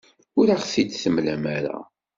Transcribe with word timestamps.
Ur 0.39 0.47
aɣ-tent-id-temlam 0.53 1.43
ara. 1.57 1.77